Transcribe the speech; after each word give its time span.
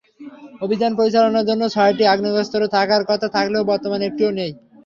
অভিযান 0.61 0.91
পরিচালনার 0.99 1.47
জন্য 1.49 1.63
ছয়টি 1.75 2.03
আগ্নেয়াস্ত্র 2.07 2.61
থাকার 2.75 3.01
কথা 3.09 3.27
থাকলেও 3.35 3.67
বর্তমানে 3.71 4.03
একটিও 4.05 4.31
নেই। 4.39 4.51